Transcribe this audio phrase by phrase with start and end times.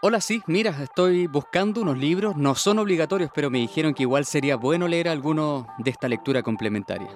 [0.00, 4.24] Hola, sí, mira, estoy buscando unos libros, no son obligatorios, pero me dijeron que igual
[4.26, 7.08] sería bueno leer alguno de esta lectura complementaria.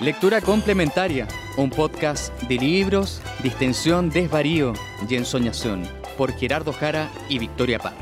[0.00, 1.28] Lectura complementaria,
[1.58, 4.72] un podcast de libros, distensión, desvarío
[5.10, 5.82] y ensoñación,
[6.16, 7.94] por Gerardo Jara y Victoria Paz.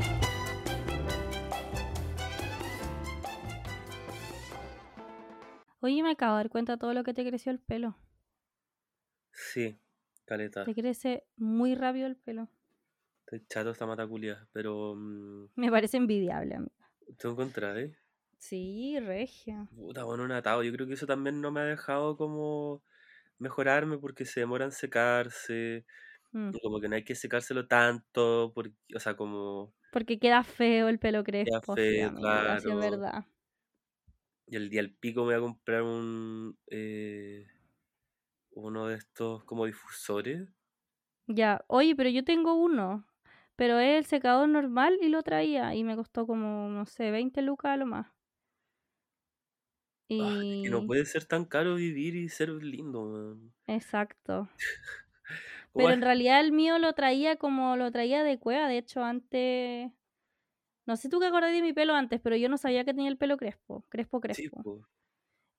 [5.81, 7.97] Oye, me acabo de dar cuenta de todo lo que te creció el pelo.
[9.33, 9.77] Sí,
[10.23, 10.63] caleta.
[10.63, 12.47] Te crece muy rápido el pelo.
[13.27, 14.95] Estoy chato esta mataculia, pero.
[14.95, 16.87] mm, Me parece envidiable, amiga.
[17.17, 17.97] ¿Tú encontrás, eh?
[18.39, 19.69] Sí, regia.
[19.69, 20.63] Puta, bueno, un atado.
[20.63, 22.83] Yo creo que eso también no me ha dejado como
[23.39, 25.85] mejorarme porque se demora en secarse.
[26.33, 29.75] Mm, Y como que no hay que secárselo tanto, porque, o sea, como.
[29.93, 32.77] Porque queda feo el pelo crespo, sí, feo, es claro.
[32.77, 33.25] verdad.
[34.45, 36.57] Y el día al pico me voy a comprar un.
[36.67, 37.45] eh,
[38.51, 40.49] uno de estos como difusores.
[41.27, 43.06] Ya, oye, pero yo tengo uno.
[43.57, 45.75] Pero es el secador normal y lo traía.
[45.75, 48.07] Y me costó como, no sé, 20 lucas a lo más.
[50.19, 50.85] Ah, es que no Y.
[50.85, 53.53] puede ser tan caro vivir y ser lindo, man.
[53.65, 54.49] Exacto.
[55.73, 58.67] ¿Cómo Pero en realidad el mío lo traía como lo traía de cueva.
[58.67, 59.91] De hecho, antes.
[60.85, 63.09] No sé tú qué acordás de mi pelo antes, pero yo no sabía que tenía
[63.09, 63.85] el pelo crespo.
[63.89, 64.63] Crespo, Sí, crespo.
[64.63, 64.87] po.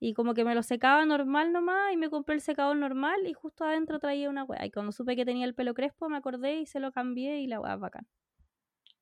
[0.00, 3.32] Y como que me lo secaba normal nomás y me compré el secador normal y
[3.34, 4.64] justo adentro traía una weá.
[4.66, 7.46] Y cuando supe que tenía el pelo crespo me acordé y se lo cambié y
[7.48, 8.06] la weá bacán.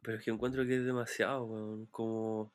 [0.03, 1.87] Pero es que encuentro que es demasiado, weón.
[1.87, 2.53] Como.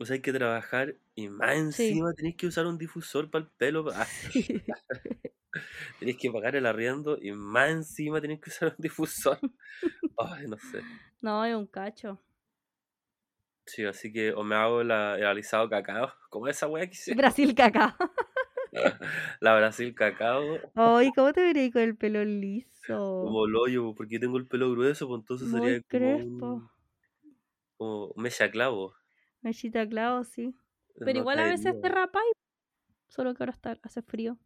[0.00, 1.84] O sea, hay que trabajar y más Sí.
[1.86, 3.84] encima tenés que usar un difusor para el pelo.
[3.94, 4.64] Ah, Sí.
[6.00, 9.38] tenés que pagar el arriendo y más encima tenés que usar un difusor.
[10.18, 10.86] Ay, no sé.
[11.20, 12.20] No, es un cacho.
[13.66, 17.14] Sí, así que o me hago la, el alisado cacao, como esa weá que hice.
[17.14, 17.94] Brasil cacao.
[19.40, 22.96] La Brasil cacao, Ay, ¿cómo te veréis con el pelo liso?
[23.20, 26.46] como el hoyo, porque yo tengo el pelo grueso, pues entonces Muy sería como crespo.
[26.56, 26.70] un.
[27.76, 28.94] como un mecha clavo.
[29.42, 30.56] Mechita clavo, sí.
[31.04, 31.80] Pero No igual a veces caería.
[31.80, 32.32] te rapáis.
[33.08, 34.38] Solo que ahora está, hace frío.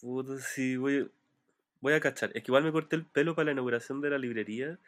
[0.00, 1.10] Puta, sí, voy,
[1.80, 2.30] voy a cachar.
[2.34, 4.78] Es que igual me corté el pelo para la inauguración de la librería,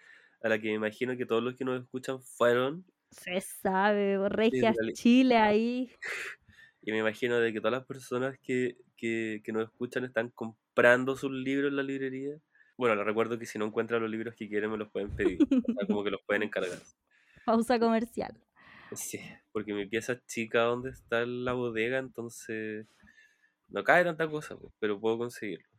[0.42, 2.86] a la que me imagino que todos los que nos escuchan fueron.
[3.10, 4.18] Se sabe,
[4.50, 5.90] Sí, regias li- Chile ahí.
[6.82, 11.16] Y me imagino de que todas las personas que, que, que nos escuchan están comprando
[11.16, 12.36] sus libros en la librería.
[12.76, 15.44] Bueno, les recuerdo que si no encuentran los libros que quieren me los pueden pedir.
[15.62, 16.80] O sea, como que los pueden encargar.
[17.44, 18.34] Pausa comercial.
[18.92, 19.20] Sí,
[19.52, 22.86] porque mi pieza es chica donde está la bodega, entonces
[23.68, 25.69] no cae tanta cosa, pero puedo conseguirlos.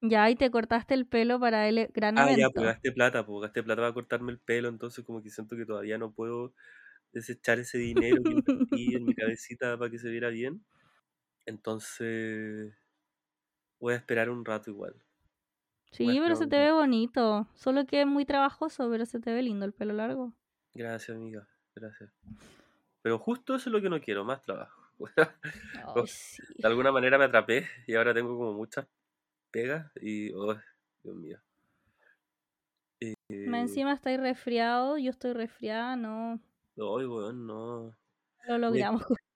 [0.00, 2.50] Ya ahí te cortaste el pelo para el e- gran Ah, ya, evento.
[2.50, 5.64] pues gasté plata, pues gasté plata para cortarme el pelo, entonces como que siento que
[5.66, 6.54] todavía no puedo
[7.12, 10.64] desechar ese dinero que invertí en mi cabecita para que se viera bien.
[11.46, 12.74] Entonces
[13.80, 15.02] voy a esperar un rato igual.
[15.90, 17.46] Sí, pero se te ve bonito.
[17.54, 20.32] Solo que es muy trabajoso, pero se te ve lindo el pelo largo.
[20.74, 22.10] Gracias, amiga, gracias.
[23.02, 24.82] Pero justo eso es lo que no quiero, más trabajo.
[26.04, 26.44] Sí.
[26.62, 28.86] De alguna manera me atrapé y ahora tengo como muchas
[29.50, 30.54] pegas y, oh,
[31.02, 31.38] Dios mío.
[33.44, 36.40] Más Eh, encima estáis resfriado, yo estoy resfriada, no
[36.76, 37.94] Ay, weón, no.
[38.46, 39.02] lo logramos.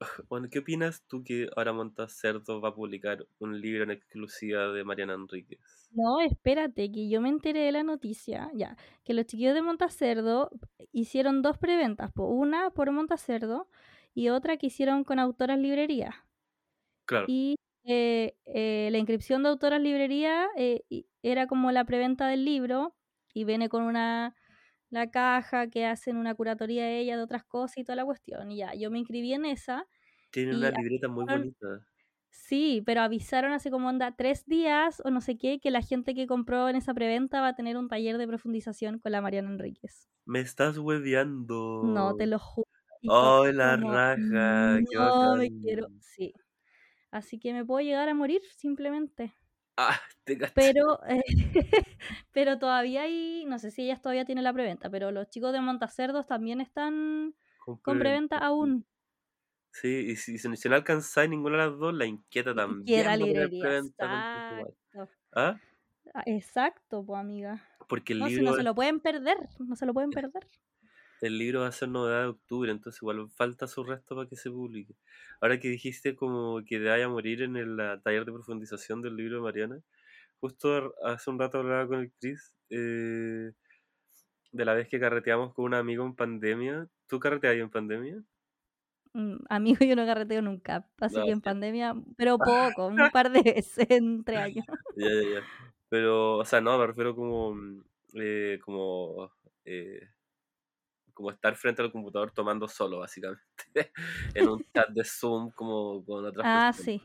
[0.28, 4.68] Bueno, ¿qué opinas tú que ahora Montas Cerdo va a publicar un libro en exclusiva
[4.68, 5.90] de Mariana Enríquez?
[5.90, 10.50] No, espérate, que yo me enteré de la noticia, ya, que los chiquillos de Montacerdo
[10.92, 13.68] hicieron dos preventas, una por Montacerdo
[14.14, 16.26] y otra que hicieron con Autoras Librería.
[17.06, 17.57] Claro, Y
[17.90, 20.82] eh, eh, la inscripción de Autoras Librería eh,
[21.22, 22.94] era como la preventa del libro
[23.32, 24.34] y viene con una
[24.90, 28.50] la caja que hacen una curatoría de ella de otras cosas y toda la cuestión.
[28.50, 29.86] Y ya, yo me inscribí en esa.
[30.30, 31.66] tiene una libreta muy bonita.
[32.30, 36.14] Sí, pero avisaron hace como onda tres días o no sé qué que la gente
[36.14, 39.50] que compró en esa preventa va a tener un taller de profundización con la Mariana
[39.50, 40.08] Enríquez.
[40.26, 41.82] Me estás hueveando.
[41.84, 42.68] No, te lo juro.
[43.00, 44.78] Y ¡Ay, fue la como, raja!
[44.78, 45.86] ¡Qué No, me quiero.
[46.00, 46.34] Sí.
[47.10, 49.34] Así que me puedo llegar a morir simplemente.
[49.76, 50.00] ¡Ah!
[50.24, 50.36] Te.
[50.54, 51.22] Pero, eh,
[52.32, 55.60] pero todavía hay, no sé si ellas todavía tienen la preventa, pero los chicos de
[55.60, 58.86] Montacerdos también están Con con preventa aún.
[59.72, 62.86] Sí, y si, si no alcanzáis ninguna de las dos, la inquieta también.
[62.86, 63.70] Quiera va a tener librería.
[64.50, 64.74] igual.
[64.94, 65.10] Exacto.
[65.32, 65.60] ¿Ah?
[66.14, 67.62] Ah, Exacto, pues amiga.
[67.88, 70.48] Porque el No, si libro no se lo pueden perder, no se lo pueden perder.
[71.20, 74.36] El libro va a ser novedad de octubre, entonces igual falta su resto para que
[74.36, 74.94] se publique.
[75.40, 79.16] Ahora que dijiste como que te vaya a morir en el taller de profundización del
[79.16, 79.80] libro de Mariana,
[80.40, 83.52] justo hace un rato hablaba con el Chris eh,
[84.52, 86.88] de la vez que carreteamos con un amigo en pandemia.
[87.08, 88.22] ¿Tú carreteas en pandemia?
[89.14, 93.30] Mm, Amigo, yo no carreteo nunca, así No, que en pandemia, pero poco, un par
[93.32, 94.66] de veces en tres años.
[94.94, 95.48] Ya, ya, ya.
[95.88, 97.82] Pero, o sea, no, me refiero como, mm,
[98.14, 99.30] eh, como,
[99.64, 100.08] eh,
[101.18, 103.42] como estar frente al computador tomando solo, básicamente,
[104.34, 106.72] en un chat de Zoom como con otras Ah, personas.
[106.72, 107.00] sí.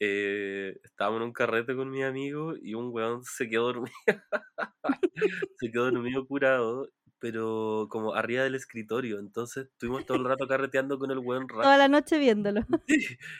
[0.00, 3.92] Eh, estábamos en un carrete con mi amigo y un weón se quedó dormido.
[5.58, 9.18] se quedó dormido curado, pero como arriba del escritorio.
[9.18, 11.78] Entonces estuvimos todo el rato carreteando con el weón Toda rato.
[11.78, 12.62] la noche viéndolo.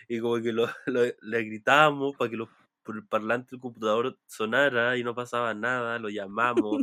[0.09, 2.49] Y como que lo, lo- le gritábamos para que los,
[2.83, 5.99] por el parlante del computador sonara y no pasaba nada.
[5.99, 6.83] Lo llamamos,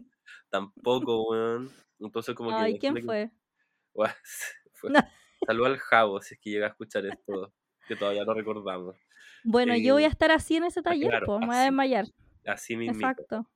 [0.49, 1.69] tampoco, weón.
[1.99, 2.55] Entonces como que...
[2.55, 3.31] Ay, ¿quién que- fue?
[3.93, 4.11] Guau,
[4.73, 4.99] fue- No.
[5.45, 7.53] Salud al Javo, si es que llega a escuchar esto,
[7.87, 8.95] que todavía no recordamos.
[9.43, 11.61] Bueno, yo voy a Eh, estar así en ese taller, claro, pues me voy a
[11.61, 12.05] desmayar.
[12.45, 13.49] Así mismo, Exacto.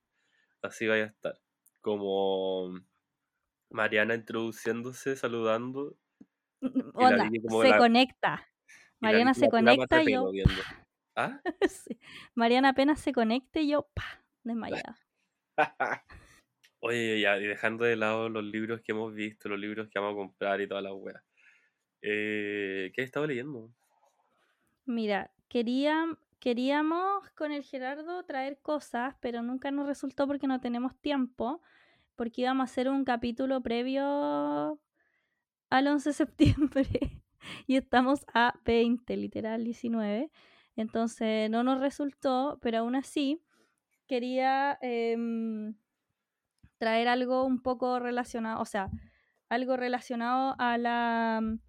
[0.62, 1.40] así vaya a estar.
[1.82, 2.80] Como
[3.70, 5.98] Mariana introduciéndose, saludando,
[6.62, 8.48] y la Onda, Vicky como se la, conecta.
[8.70, 10.32] y Mariana se conecta y yo.
[11.18, 11.42] ¿Ah?
[11.68, 12.00] sí.
[12.34, 14.98] Mariana apenas se conecte y yo, pa, desmayada.
[16.86, 20.16] Oye, ya, y dejando de lado los libros que hemos visto, los libros que vamos
[20.16, 21.24] a comprar y toda la wea.
[22.02, 23.72] Eh, ¿qué has estado leyendo?
[24.86, 26.06] Mira, quería,
[26.42, 31.62] queríamos con el Gerardo traer cosas, pero nunca nos resultó porque no tenemos tiempo,
[32.18, 34.78] porque íbamos a hacer un capítulo previo
[35.70, 36.86] al 11 de septiembre
[37.66, 40.30] y estamos a 20, literal 19.
[40.76, 43.42] Entonces no nos resultó, pero aún así
[44.06, 45.76] quería em,
[46.84, 48.90] traer algo un poco relacionado, o sea,
[49.48, 51.60] algo relacionado a la mm,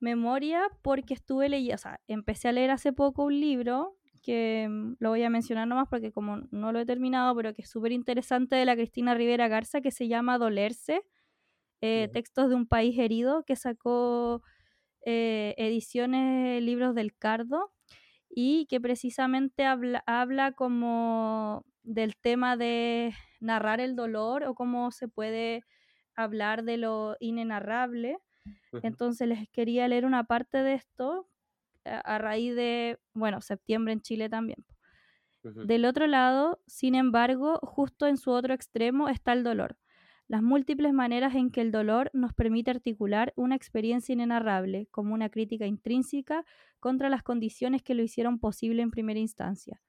[0.00, 4.96] memoria porque estuve leyendo, o sea, empecé a leer hace poco un libro que mm,
[4.98, 7.92] lo voy a mencionar nomás porque como no lo he terminado, pero que es súper
[7.92, 11.00] interesante de la Cristina Rivera Garza que se llama Dolerse,
[11.80, 14.42] eh, textos de un país herido que sacó
[15.06, 17.72] eh, ediciones Libros del Cardo
[18.28, 25.08] y que precisamente habla, habla como del tema de narrar el dolor o cómo se
[25.08, 25.64] puede
[26.16, 28.18] hablar de lo inenarrable.
[28.82, 31.28] Entonces les quería leer una parte de esto
[31.84, 34.64] a, a raíz de, bueno, septiembre en Chile también.
[35.42, 39.76] Del otro lado, sin embargo, justo en su otro extremo está el dolor.
[40.28, 45.28] Las múltiples maneras en que el dolor nos permite articular una experiencia inenarrable, como una
[45.30, 46.44] crítica intrínseca
[46.80, 49.82] contra las condiciones que lo hicieron posible en primera instancia.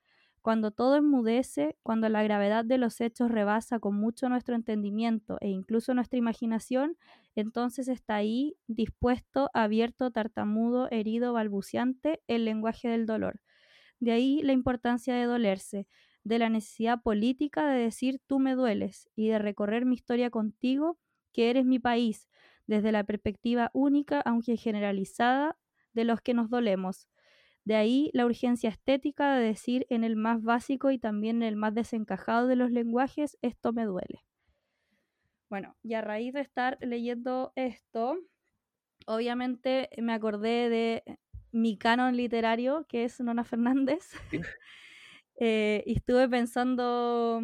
[0.43, 5.47] Cuando todo enmudece, cuando la gravedad de los hechos rebasa con mucho nuestro entendimiento e
[5.47, 6.97] incluso nuestra imaginación,
[7.33, 13.39] entonces está ahí, dispuesto, abierto, tartamudo, herido, balbuciante, el lenguaje del dolor.
[14.01, 15.87] De ahí la importancia de dolerse,
[16.25, 20.99] de la necesidad política de decir tú me dueles y de recorrer mi historia contigo,
[21.31, 22.27] que eres mi país,
[22.67, 25.57] desde la perspectiva única, aunque generalizada,
[25.93, 27.07] de los que nos dolemos.
[27.65, 31.55] De ahí la urgencia estética de decir en el más básico y también en el
[31.55, 34.25] más desencajado de los lenguajes, esto me duele.
[35.49, 38.17] Bueno, y a raíz de estar leyendo esto,
[39.05, 41.03] obviamente me acordé de
[41.51, 44.09] mi canon literario, que es Nona Fernández,
[45.39, 47.41] eh, y estuve pensando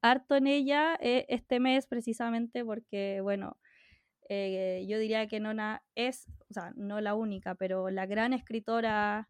[0.00, 3.58] harto en ella eh, este mes precisamente porque, bueno,
[4.28, 9.28] eh, yo diría que Nona es, o sea, no la única, pero la gran escritora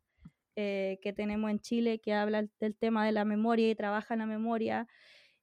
[0.56, 4.20] eh, que tenemos en Chile que habla del tema de la memoria y trabaja en
[4.20, 4.86] la memoria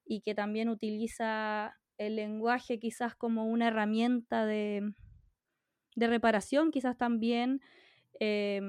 [0.06, 4.94] y que también utiliza el lenguaje quizás como una herramienta de,
[5.96, 7.62] de reparación, quizás también,
[8.20, 8.62] eh,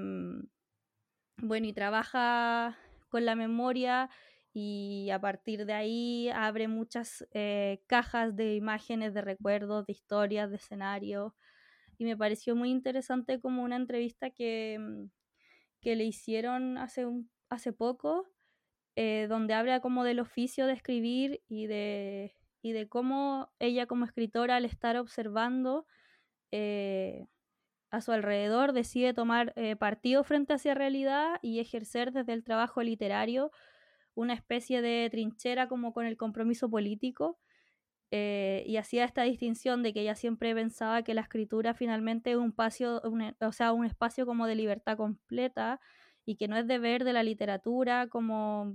[1.36, 2.76] bueno, y trabaja
[3.08, 4.10] con la memoria
[4.52, 10.50] y a partir de ahí abre muchas eh, cajas de imágenes, de recuerdos, de historias,
[10.50, 11.32] de escenarios.
[11.98, 14.78] Y me pareció muy interesante como una entrevista que,
[15.80, 18.28] que le hicieron hace, un, hace poco,
[18.96, 24.04] eh, donde habla como del oficio de escribir y de, y de cómo ella como
[24.04, 25.86] escritora al estar observando
[26.52, 27.26] eh,
[27.90, 32.44] a su alrededor decide tomar eh, partido frente a esa realidad y ejercer desde el
[32.44, 33.50] trabajo literario
[34.14, 37.38] una especie de trinchera como con el compromiso político.
[38.12, 42.36] Eh, y hacía esta distinción de que ella siempre pensaba que la escritura finalmente es
[42.36, 45.80] un espacio, un, o sea, un espacio como de libertad completa
[46.26, 48.74] y que no es deber de la literatura como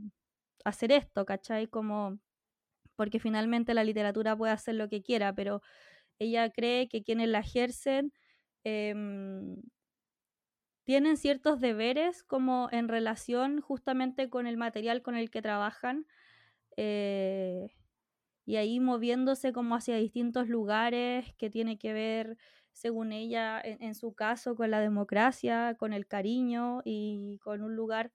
[0.64, 1.68] hacer esto, ¿cachai?
[1.68, 2.20] Como
[2.96, 5.62] porque finalmente la literatura puede hacer lo que quiera, pero
[6.20, 8.14] ella cree que quienes la ejercen
[8.66, 8.94] eh,
[10.86, 16.06] tienen ciertos deberes como en relación justamente con el material con el que trabajan
[16.78, 17.70] eh,
[18.46, 22.38] y ahí moviéndose como hacia distintos lugares que tiene que ver,
[22.74, 28.12] según ella, en, su caso, con la democracia, con el cariño y con un lugar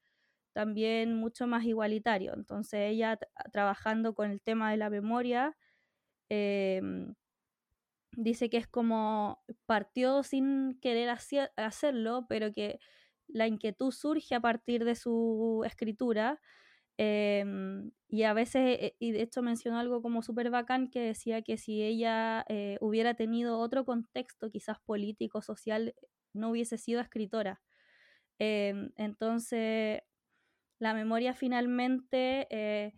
[0.52, 2.34] también mucho más igualitario.
[2.34, 3.18] Entonces ella
[3.52, 5.56] trabajando con el tema de la memoria,
[6.28, 7.14] em,
[8.12, 11.10] dice que es como partió sin querer
[11.56, 12.78] hacerlo, pero que
[13.28, 16.40] la inquietud surge a partir de su escritura.
[17.02, 21.40] Em, y a veces, eh, y de hecho mencionó algo como súper bacán que decía
[21.40, 25.94] que si ella eh, hubiera tenido otro contexto, quizás político, social,
[26.34, 27.62] no hubiese sido escritora.
[28.38, 30.02] Em, entonces,
[30.78, 32.92] la memoria finalmente eh,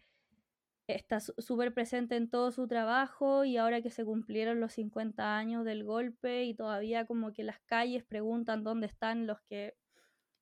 [0.89, 5.65] está súper presente en todo su trabajo y ahora que se cumplieron los 50 años
[5.65, 9.75] del golpe y todavía como que las calles preguntan dónde están los que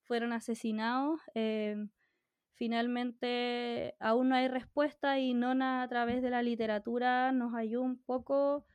[0.03, 1.89] fueron asesinados, em,
[2.61, 7.97] finalmente aún no hay respuesta y Nona a través de la literatura nos ayuda un
[7.97, 8.67] poco,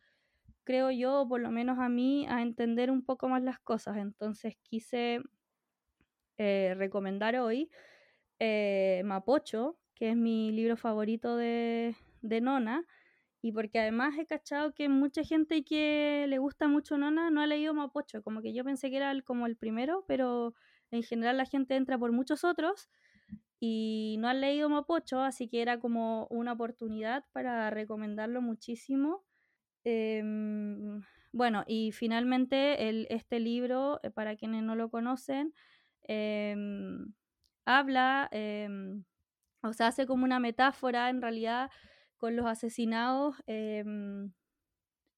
[0.64, 3.98] creo yo, por lo menos a mí, a entender un poco más las cosas.
[3.98, 5.22] Entonces quise
[6.36, 7.70] eh, recomendar hoy
[8.40, 12.84] eh, Mapocho, que es mi libro favorito de, de Nona,
[13.40, 17.46] y porque además he cachado que mucha gente que le gusta mucho Nona no ha
[17.46, 20.54] leído Mapocho, como que yo pensé que era como el primero, pero
[20.90, 22.90] en general la gente entra por muchos otros
[23.60, 29.24] y no han leído Mapocho, así que era como una oportunidad para recomendarlo muchísimo.
[29.84, 35.54] Em, bueno, y finalmente el, este libro, eh, para quienes no lo conocen,
[36.02, 37.14] em,
[37.64, 39.04] habla, em,
[39.62, 41.70] o sea, hace como una metáfora en realidad
[42.18, 43.36] con los asesinados,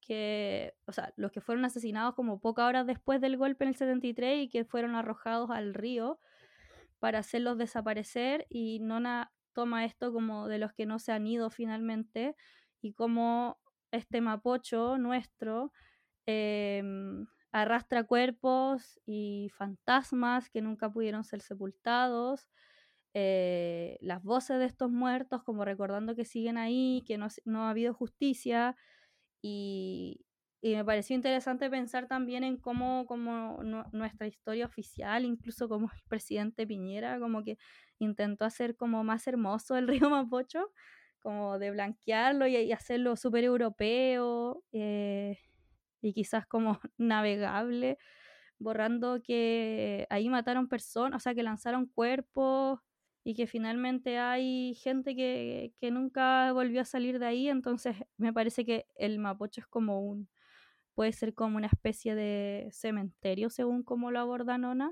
[0.01, 3.75] que, o sea, los que fueron asesinados como pocas horas después del golpe en el
[3.75, 6.19] 73 y que fueron arrojados al río
[6.99, 11.49] para hacerlos desaparecer y Nona toma esto como de los que no se han ido
[11.49, 12.35] finalmente
[12.81, 13.59] y como
[13.91, 15.73] este mapocho nuestro
[16.25, 22.47] em, arrastra cuerpos y fantasmas que nunca pudieron ser sepultados,
[23.15, 27.71] eh, las voces de estos muertos como recordando que siguen ahí, que no, no ha
[27.71, 28.75] habido justicia
[29.41, 30.25] y,
[30.61, 33.61] y, me pareció interesante pensar también en cómo, como
[33.91, 37.57] nuestra historia oficial, incluso como el presidente Piñera, como que
[37.99, 40.71] intentó hacer como más hermoso el río Mapocho,
[41.19, 44.63] como de blanquearlo y, hacerlo súper europeo.
[44.71, 45.37] Eh,
[46.01, 47.97] y quizás como navegable,
[48.59, 52.79] borrando que ahí mataron personas, o sea, que lanzaron cuerpos
[53.23, 58.33] y que finalmente hay gente que, que nunca volvió a salir de ahí, entonces me
[58.33, 60.29] parece que el Mapocho es como un,
[60.99, 64.91] puede ser como una especie de cementerio, según como lo aborda Nona,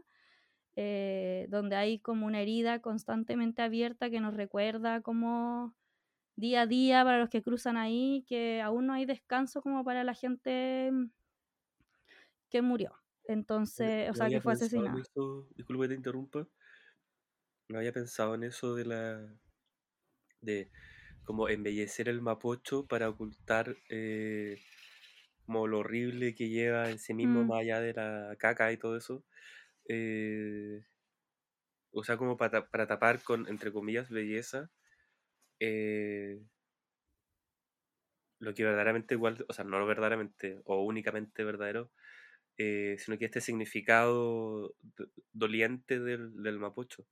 [0.78, 5.76] eh, donde hay como una herida constantemente abierta que nos recuerda como
[6.38, 10.06] día a día para los que cruzan ahí, que aún no hay descanso como para
[10.06, 10.94] la gente
[12.50, 12.94] que murió.
[13.26, 14.96] Entonces, o sea, que fue asesinado.
[15.58, 16.48] disculpe que te interrumpa.
[17.68, 19.38] No había pensado en eso de la.
[20.40, 20.72] de
[21.26, 24.58] como embellecer el mapocho para ocultar eh,
[25.48, 27.48] como lo horrible que lleva en sí mismo, mm.
[27.48, 29.24] más allá de la caca y todo eso.
[29.90, 30.84] Eh,
[31.92, 34.70] o sea, como para, para tapar con, entre comillas, belleza
[35.60, 36.40] eh,
[38.40, 41.92] lo que verdaderamente igual, o sea, no lo verdaderamente o únicamente verdadero,
[42.58, 44.76] eh, sino que este significado
[45.32, 47.08] doliente del, del mapucho.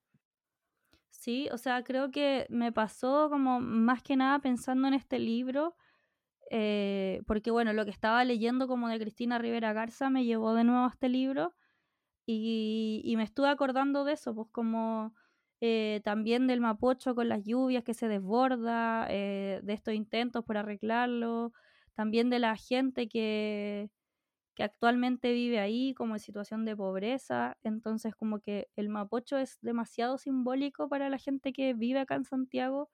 [1.09, 5.75] Sí, o sea, creo que me pasó como más que nada pensando en este libro,
[6.51, 10.63] eh, porque bueno, lo que estaba leyendo como de Cristina Rivera Garza me llevó de
[10.63, 11.53] nuevo a este libro
[12.27, 15.13] y, me estuve acordando de eso, pues como
[15.61, 20.57] eh, también del Mapocho con las lluvias que se desborda, eh, de estos intentos por
[20.57, 21.53] arreglarlo,
[21.95, 23.89] también de la gente que,
[24.55, 29.59] que actualmente vive ahí como en situación de pobreza, entonces como que el Mapocho es
[29.61, 32.89] demasiado simbólico para la gente que vive acá en Santiago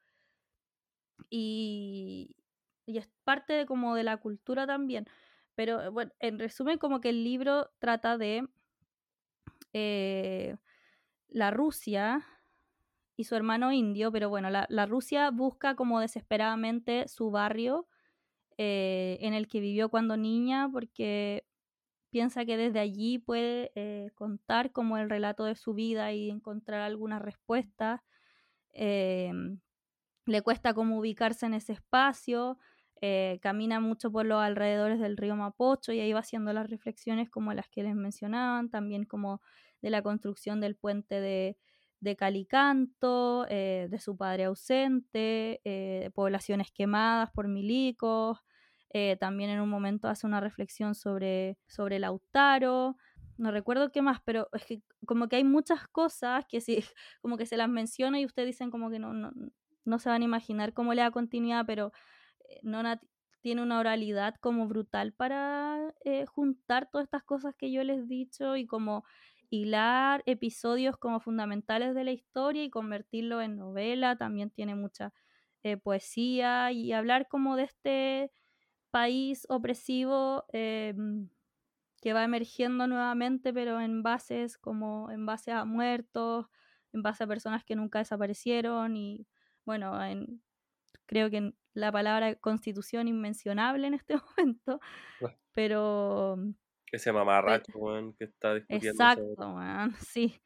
[1.30, 2.36] y,
[2.92, 5.06] y es parte como de la cultura también.
[5.56, 8.48] Pero bueno, en resumen como que el libro trata de
[9.74, 10.56] eh,
[11.30, 12.26] la Rusia
[13.16, 17.88] y su hermano indio, pero bueno, la, Rusia busca como desesperadamente su barrio
[18.58, 21.46] eh, en el que vivió cuando niña, porque
[22.10, 26.82] piensa que desde allí puede eh, contar como el relato de su vida y encontrar
[26.82, 28.02] algunas respuestas.
[28.74, 29.60] Em,
[30.26, 32.58] le cuesta como ubicarse en ese espacio,
[33.02, 37.30] eh, camina mucho por los alrededores del río Mapocho y ahí va haciendo las reflexiones
[37.30, 39.42] como las que les mencionaban, también como
[39.82, 41.58] de la construcción del puente de,
[42.16, 48.40] Calicanto, eh, de su padre ausente, eh, poblaciones quemadas por milicos.
[48.94, 52.98] Eh, también en un momento hace una reflexión sobre, sobre Lautaro.
[53.38, 56.78] no recuerdo qué más, pero es que como que hay muchas cosas que si
[57.22, 59.32] como que se las menciono y ustedes dicen como que no, no,
[59.86, 61.92] no se van a imaginar cómo le da continuidad, pero
[62.64, 63.02] Nona
[63.42, 68.08] tiene una oralidad como brutal para eh, juntar todas estas cosas que yo les he
[68.08, 69.04] dicho y como
[69.50, 75.14] hilar episodios como fundamentales de la historia y convertirlo en novela, también tiene mucha
[75.64, 78.32] eh, poesía y hablar como de este
[78.92, 80.46] país opresivo
[82.02, 86.48] que va emergiendo nuevamente, pero en bases como en base a muertos,
[86.94, 89.28] en base a personas que nunca desaparecieron y
[89.66, 90.42] bueno, en,
[91.06, 94.80] creo que la palabra constitución inmencionable en este momento,
[95.54, 96.38] pero...
[96.92, 97.72] Ese mamarracho,
[98.18, 98.90] que está discutiendo.
[98.90, 99.60] Exacto,
[100.00, 100.42] sí.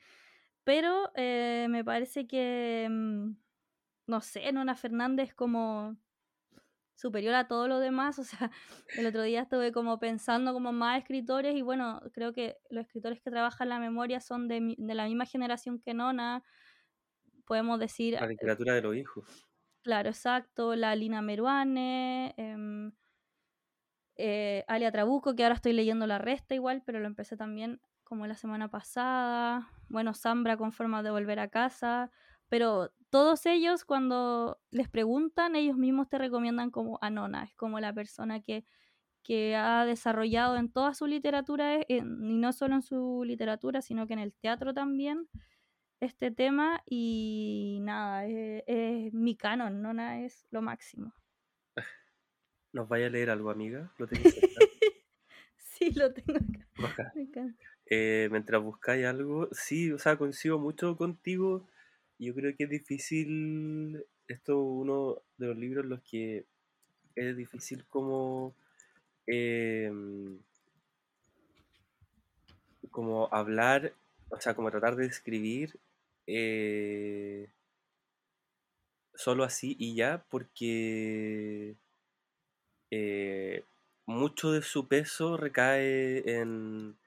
[0.64, 3.36] Pero eh, me parece que, mm,
[4.08, 5.98] no sé, Nona Fernández como
[6.96, 8.20] superior a todo lo demás.
[8.20, 8.52] O sea,
[8.98, 13.22] el otro día estuve como pensando como más escritores y bueno, creo que los escritores
[13.22, 16.44] que trabajan la memoria son de, de la misma generación que Nona.
[17.46, 18.16] Podemos decir...
[18.16, 19.48] La literatura de los hijos.
[19.86, 20.76] Claro, exacto.
[20.76, 22.92] La Lina Meruane, em,
[24.18, 28.28] eh, Alia Trabuco, que ahora estoy leyendo La Resta igual, pero lo empecé también como
[28.28, 29.70] la semana pasada.
[29.90, 32.12] Bueno, Zambra con forma de volver a casa.
[32.48, 37.92] Pero todos ellos cuando les preguntan, ellos mismos te recomiendan como Anona, es como la
[37.94, 38.66] persona que,
[39.24, 44.14] que ha desarrollado en toda su literatura, y no solo en su literatura, sino que
[44.14, 45.30] en el teatro también,
[46.00, 51.14] este tema y nada, es, mi canon, Nona es lo máximo.
[52.74, 53.92] ¿Nos vaya a leer algo, amiga?
[53.98, 54.08] ¿Lo
[55.58, 56.40] sí, lo tengo
[56.84, 57.14] acá.
[57.88, 61.68] Eh, mientras buscáis algo, sí, o sea, coincido mucho contigo.
[62.18, 66.46] Yo creo que es difícil, esto es uno de los libros en los que
[67.16, 68.56] es difícil como,
[69.28, 70.40] em,
[72.92, 73.94] como hablar,
[74.30, 75.80] o sea, como tratar de escribir
[76.28, 77.50] eh,
[79.14, 81.76] solo así y ya, porque
[82.92, 83.64] eh,
[84.06, 86.98] mucho de su peso recae en...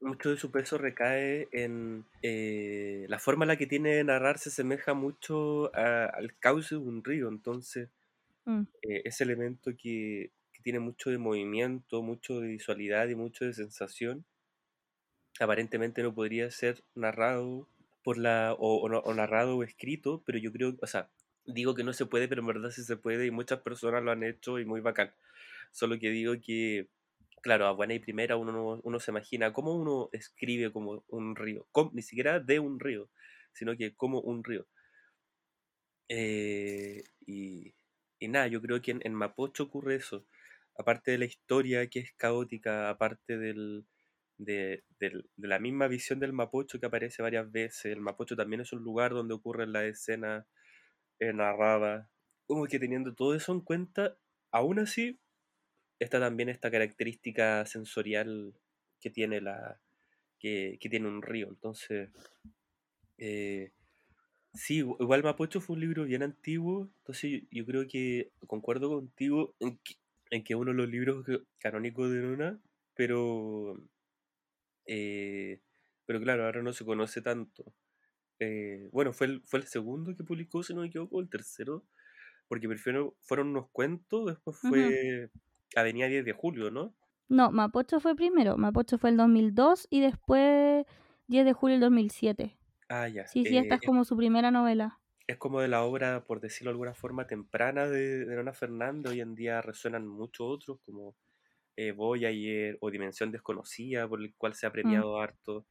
[0.00, 4.38] Mucho de su peso recae en eh, la forma en la que tiene de narrar
[4.38, 7.88] se asemeja mucho al cauce de un río, entonces
[8.44, 8.62] mm.
[8.82, 14.24] ese elemento que, que tiene mucho de movimiento, mucho de visualidad y mucho de sensación,
[15.40, 17.68] aparentemente no podría ser narrado
[18.02, 21.10] por la o, narrado o escrito, pero yo creo, o sea,
[21.46, 24.10] digo que no se puede, pero en verdad sí se puede y muchas personas lo
[24.10, 25.12] han hecho y muy bacán.
[25.72, 26.88] Solo que digo que,
[27.42, 31.66] claro, a buena y primera uno, uno se imagina cómo uno escribe como un río,
[31.92, 33.10] ni siquiera de un río,
[33.52, 34.66] sino que como un río.
[36.08, 37.74] Eh, y,
[38.20, 40.26] nada, yo creo que en Mapocho ocurre eso.
[40.76, 43.84] Aparte de la historia que es caótica, aparte del,
[44.38, 44.84] de,
[45.36, 47.86] la misma visión del Mapocho que aparece varias veces.
[47.86, 50.46] El Mapocho también es un lugar donde ocurren las escenas
[51.18, 52.08] eh, narradas.
[52.46, 54.16] Como que teniendo todo eso en cuenta,
[54.50, 55.20] aún así
[55.98, 58.54] está también esta característica sensorial
[59.00, 59.80] que tiene la
[60.38, 61.48] que, tiene un río.
[61.48, 62.10] Entonces,
[63.18, 63.72] eh,
[64.54, 69.78] sí, igual Mapocho fue un libro bien antiguo, entonces yo, creo que concuerdo contigo en
[69.78, 69.94] que,
[70.30, 71.26] en que uno de los libros
[71.58, 72.60] canónicos de Luna,
[72.94, 73.76] pero
[74.88, 75.60] eh,
[76.06, 77.72] pero claro, ahora no se conoce tanto.
[78.40, 81.84] Eh, bueno, fue el, fue el segundo que publicó, si no me equivoco, el tercero,
[82.48, 85.30] porque primero fueron unos cuentos, después fue
[85.76, 86.94] Avenida 10 de Julio, ¿no?
[87.28, 90.86] No, Mapocho fue primero, Mapocho fue el 2002 y después
[91.26, 92.56] 10 de julio del 2007.
[92.88, 93.26] Ah, ya.
[93.26, 94.98] Sí, sí, esta es eh, como su primera novela.
[95.26, 99.12] Es como de la obra, por decirlo de alguna forma, temprana de, de Nona Fernández.
[99.12, 101.14] Hoy en día resuenan muchos otros, como
[101.78, 104.72] eh, Voy ayer o Dimensión Desconocida, por el cual se ha mm.
[104.72, 105.64] premiado harto.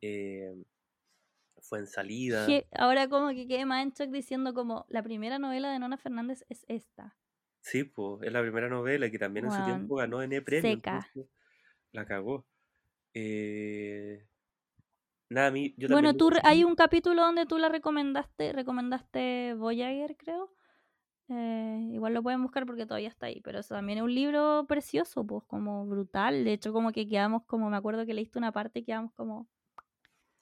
[0.00, 0.54] Eh,
[1.60, 2.46] fue en salida.
[2.70, 6.44] ahora como que quedé más en shock diciendo como la primera novela de Nona Fernández
[6.48, 7.16] es esta.
[7.62, 10.70] Sí, pues, es la primera novela que también en su tiempo ganó N premio.
[10.70, 11.10] Seca.
[11.90, 12.46] La cagó.
[13.12, 14.24] Eh,
[15.28, 20.16] nada, a mí, yo bueno, tú hay un capítulo donde tú la recomendaste, recomendaste Voyager,
[20.16, 20.54] creo.
[21.32, 24.66] Eh, igual lo pueden buscar porque todavía está ahí, pero eso también es un libro
[24.68, 26.44] precioso, pues como brutal.
[26.44, 29.48] De hecho, como que quedamos como, me acuerdo que leíste una parte y quedamos como...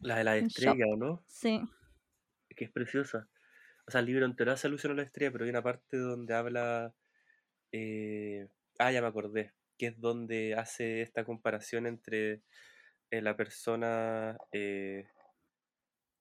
[0.01, 1.23] La de la estrella, ¿o no?
[1.27, 1.61] Sí.
[2.57, 3.29] Que es preciosa.
[3.87, 6.35] O sea, el libro entero hace alusión a la estrella, pero hay una parte donde
[6.35, 6.95] habla...
[7.71, 8.49] Eh,
[8.79, 9.53] ah, ya me acordé.
[9.77, 12.43] Que es donde hace esta comparación entre
[13.11, 14.39] eh, la persona...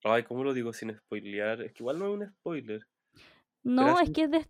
[0.04, 1.62] Ay, ¿cómo lo digo sin spoilear?
[1.62, 2.86] Es que igual no es un spoiler.
[3.64, 4.48] No, es que es de,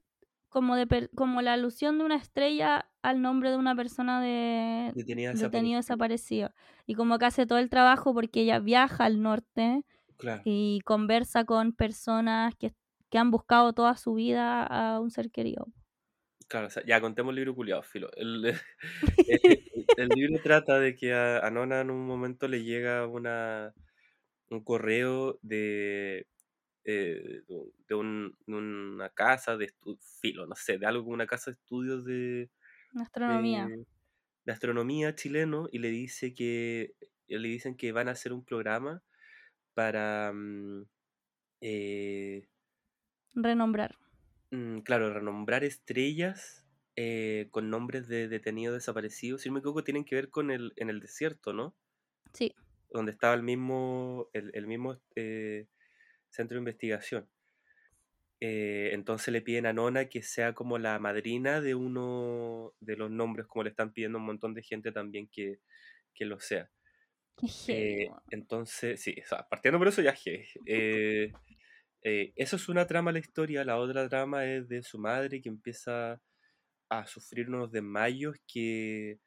[0.49, 5.33] como, de como la alusión de una estrella al nombre de una persona de Detenida
[5.33, 6.51] detenido desaparecido.
[6.85, 9.83] Y como que hace todo el trabajo porque ella viaja al norte
[10.17, 10.41] Claro.
[10.45, 12.73] y conversa con personas que,
[13.11, 15.67] que han buscado toda su vida a un ser querido.
[16.47, 18.09] Claro, o sea, ya contemos el libro culiado, filo.
[18.15, 18.55] El,
[19.97, 23.73] el, libro trata de que a, Nona en un momento le llega una,
[24.49, 26.25] un correo de,
[26.87, 27.43] eh,
[27.87, 29.71] de, una casa de
[30.19, 32.49] filo, no sé, de algo como una casa de estudios de
[32.99, 33.67] astronomía.
[33.67, 36.95] De, astronomía chileno y le dice que
[37.27, 39.03] le dicen que van a hacer un programa
[39.73, 40.85] para mm,
[41.61, 42.47] eh,
[43.35, 43.97] renombrar
[44.51, 49.41] Mm, claro, renombrar estrellas eh, con nombres de detenidos desaparecidos.
[49.41, 51.75] Si no me equivoco, tienen que ver con el, en el desierto, ¿no?
[52.33, 52.53] Sí.
[52.89, 55.67] Donde estaba el mismo, el, mismo eh,
[56.29, 57.29] centro de investigación.
[58.39, 63.09] Eh, entonces le piden a Nona que sea como la madrina de uno de los
[63.09, 65.59] nombres, como le están pidiendo un montón de gente también que,
[66.13, 66.69] que lo sea.
[68.31, 69.15] entonces, sí,
[69.49, 70.15] partiendo por eso ya
[70.65, 71.31] eh,
[72.03, 75.41] eh, eso es una trama de la historia, la otra trama es de su madre
[75.41, 76.21] que empieza
[76.89, 79.19] a sufrir unos desmayos que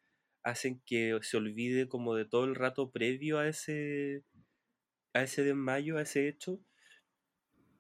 [0.43, 4.25] hacen que se olvide como de todo el rato previo a ese,
[5.15, 6.61] a ese desmayo, a ese hecho.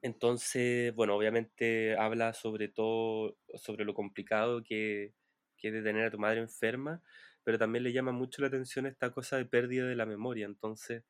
[0.02, 5.14] Entonces, bueno, obviamente habla sobre todo, sobre lo complicado que,
[5.58, 7.02] que es de tener a tu madre enferma,
[7.44, 10.46] pero también le llama mucho la atención esta cosa de pérdida de la memoria.
[10.46, 11.04] Entonces,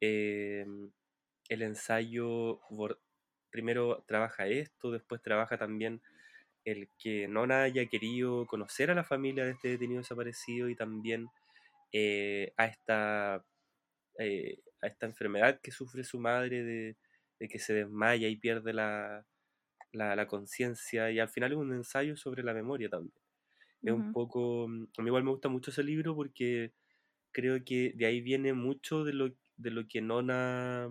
[0.00, 0.92] em,
[1.48, 2.60] el ensayo
[3.50, 6.02] primero trabaja esto, después trabaja también
[6.64, 11.28] el que no haya querido conocer a la familia de este detenido desaparecido y también
[11.92, 13.44] eh, a, esta,
[14.18, 16.96] eh, a esta enfermedad que sufre su madre de,
[17.48, 19.26] que se desmaya y pierde la,
[19.92, 23.14] la, conciencia y al final es un ensayo sobre la memoria también.
[23.82, 26.72] Es un poco, a mí igual me gusta mucho ese libro porque
[27.32, 30.88] creo que de ahí viene mucho de lo, de lo que Nona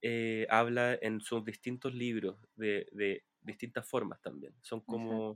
[0.00, 4.54] eh, habla en sus distintos libros de, distintas formas también.
[4.62, 5.34] Son como,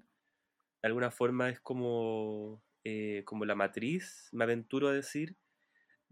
[0.82, 5.36] de alguna forma es como, eh, como la matriz, me aventuro a decir,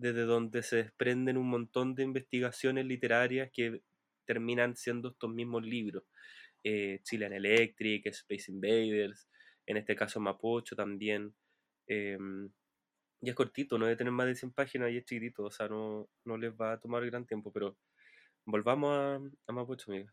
[0.00, 3.82] desde donde se desprenden un montón de investigaciones literarias que
[4.26, 6.04] terminan siendo estos mismos libros.
[6.64, 9.28] Eh, Chilean Electric, Space Invaders,
[9.66, 11.34] en este caso Mapocho también.
[11.86, 12.50] Em,
[13.22, 15.68] y es cortito, no debe tener más de 100 páginas y es chiquitito, o sea,
[15.68, 17.76] no, no les va a tomar gran tiempo, pero
[18.46, 20.12] Volvamos a, a Mapocho, amiga.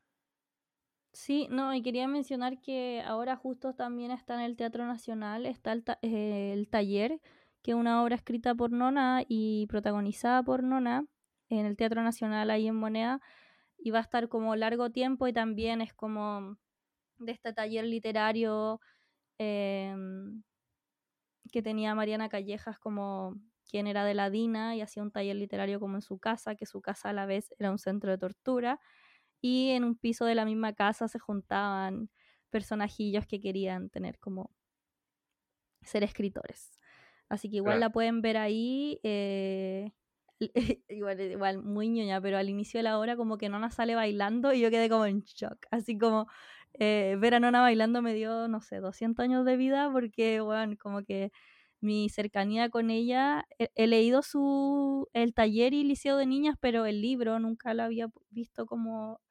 [1.13, 5.71] Sí, no, y quería mencionar que ahora justo también está en el Teatro Nacional, está
[5.71, 7.19] el, eh, el taller,
[7.63, 11.05] que una obra escrita por Nona y protagonizada por Nona
[11.49, 13.21] en el Teatro Nacional ahí en Moneda,
[13.77, 16.57] y va a estar como largo tiempo y también es como
[17.19, 18.81] de este taller literario
[19.39, 20.43] em,
[21.51, 23.35] que tenía Mariana Callejas como
[23.69, 26.65] quien era de la DINA y hacía un taller literario como en su casa, que
[26.65, 28.79] su casa a la vez era un centro de tortura,
[29.41, 32.09] y en un piso de la misma casa se juntaban
[32.49, 34.51] personajillos que querían tener como
[35.81, 36.71] ser escritores.
[37.29, 39.91] Así que igual la pueden ver ahí, eh,
[40.89, 44.53] igual, igual muy ñoña, pero al inicio de la obra como que Nona sale bailando
[44.53, 46.27] y yo quedé como en shock, así como
[46.73, 50.75] eh, ver a Nona bailando me dio, no sé, 200 años de vida porque, bueno,
[50.79, 51.31] como que
[51.81, 53.45] mi cercanía con ella.
[53.59, 58.07] He, leído su, el taller y liceo de niñas, pero el libro nunca lo había
[58.29, 59.21] visto como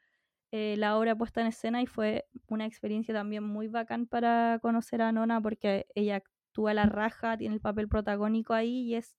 [0.53, 5.03] eh, la obra puesta en escena y fue una experiencia también muy bacán para conocer
[5.03, 6.23] a Nona porque ella
[6.57, 9.15] actúa la raja, tiene el papel protagónico ahí y es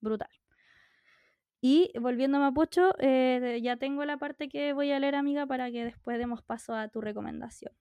[0.00, 0.28] brutal.
[1.62, 5.70] Y volviendo a Mapocho, eh, ya tengo la parte que voy a leer, amiga, para
[5.70, 7.72] que después demos paso a tu recomendación.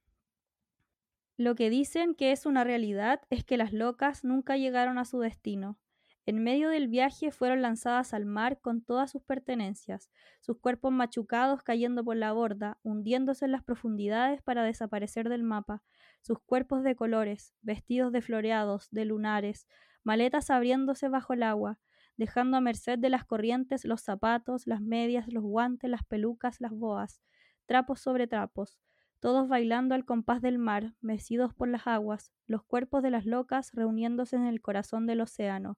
[1.35, 5.19] Lo que dicen que es una realidad es que las locas nunca llegaron a su
[5.19, 5.77] destino.
[6.25, 10.09] En medio del viaje fueron lanzadas al mar con todas sus pertenencias,
[10.39, 15.83] sus cuerpos machucados cayendo por la borda, hundiéndose en las profundidades para desaparecer del mapa,
[16.21, 19.67] sus cuerpos de colores, vestidos de floreados, de lunares,
[20.03, 21.79] maletas abriéndose bajo el agua,
[22.15, 26.71] dejando a merced de las corrientes los zapatos, las medias, los guantes, las pelucas, las
[26.71, 27.21] boas,
[27.65, 28.79] trapos sobre trapos,
[29.19, 33.71] todos bailando al compás del mar, mecidos por las aguas, los cuerpos de las locas
[33.73, 35.77] reuniéndose en el corazón del océano.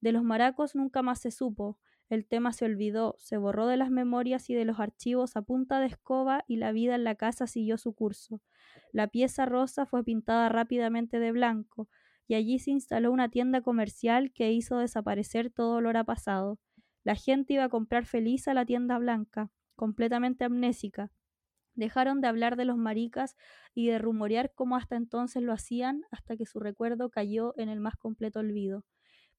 [0.00, 1.78] De los maracos nunca más se supo,
[2.08, 5.80] el tema se olvidó, se borró de las memorias y de los archivos a punta
[5.80, 8.40] de escoba y la vida en la casa siguió su curso.
[8.92, 11.88] La pieza rosa fue pintada rápidamente de blanco,
[12.28, 16.58] y allí se instaló una tienda comercial que hizo desaparecer todo olor a pasado.
[17.04, 21.10] La gente iba a comprar feliz a la tienda blanca, completamente amnésica,
[21.76, 23.36] Dejaron de hablar de los maricas
[23.74, 27.80] y de rumorear como hasta entonces lo hacían, hasta que su recuerdo cayó en el
[27.80, 28.84] más completo olvido.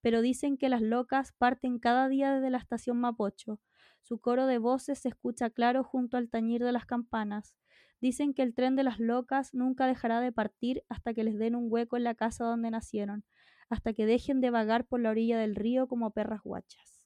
[0.07, 3.59] Pero dicen que las locas parten cada día desde la estación Mapocho.
[4.03, 7.57] Su coro de voces se escucha claro junto al tañir de las campanas.
[7.99, 11.55] Dicen que el tren de las locas nunca dejará de partir hasta que les den
[11.55, 13.25] un hueco en la casa donde nacieron,
[13.69, 17.03] hasta que dejen de vagar por la orilla del río como perras guachas.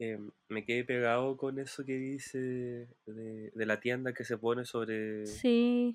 [0.00, 4.64] Em, me quedé pegado con eso que dice de, de la tienda que se pone
[4.64, 5.26] sobre...
[5.26, 5.94] Sí,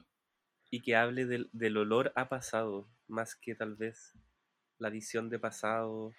[0.73, 4.13] Y que hable del, del olor a pasado, más que tal vez
[4.79, 6.13] la visión de pasado.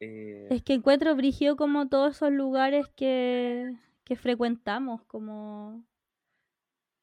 [0.00, 3.72] eh, es que encuentro brígido como todos esos lugares que,
[4.04, 5.86] que frecuentamos, como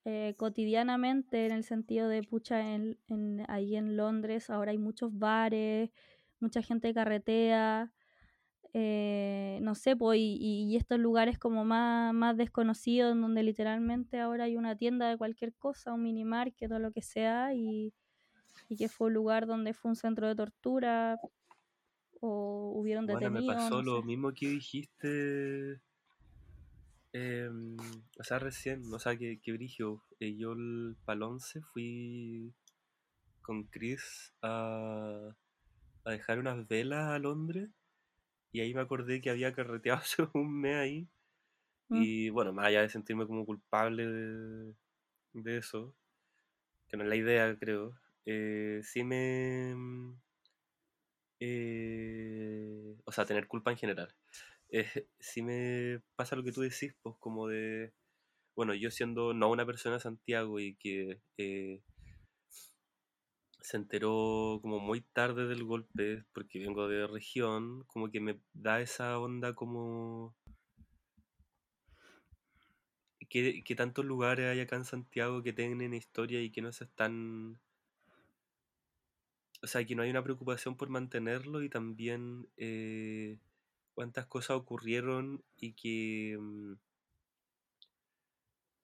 [0.05, 5.17] eh, cotidianamente, en el sentido de, pucha, en, en- ahí en Londres ahora hay muchos
[5.17, 5.91] bares,
[6.39, 7.93] mucha gente carretea,
[8.79, 14.43] eh, no sé, pues, y, estos lugares como más, más desconocidos, en donde literalmente ahora
[14.43, 17.91] hay una tienda de cualquier cosa, un mini market o lo que sea, y,
[18.69, 21.19] y que fue un lugar donde fue un centro de tortura
[22.21, 24.05] o hubieron bueno, me detenidos, pasó no lo sé.
[24.05, 25.81] mismo que dijiste,
[27.13, 27.77] em,
[28.19, 30.03] o sea, recién, o sea, que, que brigio.
[30.19, 32.53] Eh, yo el pal 11 fui
[33.41, 35.35] con Chris a,
[36.05, 37.71] a dejar unas velas a Londres
[38.57, 41.09] y ahí me acordé que había carreteado hace un mes ahí
[41.89, 42.01] Mm.
[42.03, 44.73] y bueno, más allá de sentirme como culpable de,
[45.33, 45.95] de eso,
[46.89, 49.75] que no es la idea, creo, eh, sí me...
[51.39, 54.13] eh, o sea, tener culpa en general.
[54.69, 57.93] Eh, sí me pasa lo que tú decís, pues como de...
[58.55, 61.81] Bueno, yo siendo no una persona de Santiago y que eh,
[63.67, 68.79] se enteró como muy tarde del golpe, porque vengo de región, como que me da
[68.79, 70.33] esa onda como...
[73.29, 76.85] Que, que tantos lugares hay acá en Santiago que tienen historia y que no se
[76.85, 77.59] están...
[79.61, 83.37] O sea, que no hay una preocupación por mantenerlo y también eh,
[83.93, 86.37] cuántas cosas ocurrieron y que...
[86.39, 86.73] mm,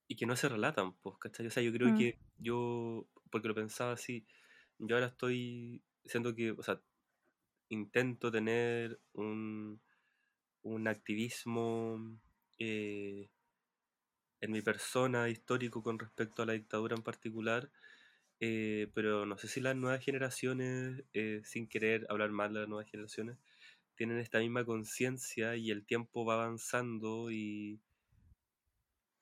[0.10, 1.48] y que no se relatan, pues, ¿cachai?
[1.48, 1.98] O sea, yo creo Mm.
[1.98, 4.28] que yo, porque lo pensaba así,
[4.88, 6.82] yo ahora estoy, siento que, o sea,
[7.70, 9.82] intento tener un,
[10.64, 12.00] un activismo
[12.60, 13.30] eh,
[14.42, 17.72] en mi persona histórico con respecto a la dictadura en particular,
[18.40, 22.70] eh, pero no sé si las nuevas generaciones, eh, sin querer hablar mal de las
[22.70, 23.38] nuevas generaciones,
[23.96, 27.80] tienen esta misma conciencia y el tiempo va avanzando y,